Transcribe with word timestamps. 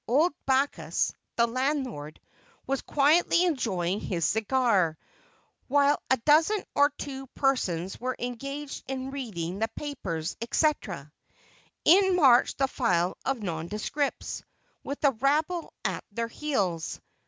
Old 0.07 0.33
Backus, 0.47 1.13
the 1.35 1.45
landlord, 1.45 2.19
was 2.65 2.81
quietly 2.81 3.45
enjoying 3.45 3.99
his 3.99 4.25
cigar, 4.25 4.97
while 5.67 6.01
a 6.09 6.17
dozen 6.17 6.63
or 6.73 6.89
two 6.97 7.27
persons 7.35 7.99
were 7.99 8.15
engaged 8.17 8.83
in 8.87 9.11
reading 9.11 9.59
the 9.59 9.67
papers, 9.75 10.35
etc. 10.41 11.11
In 11.85 12.15
marched 12.15 12.57
the 12.57 12.67
file 12.67 13.15
of 13.25 13.43
nondescripts, 13.43 14.41
with 14.83 14.99
the 15.01 15.11
rabble 15.11 15.71
at 15.85 16.03
their 16.11 16.29
heels. 16.29 16.99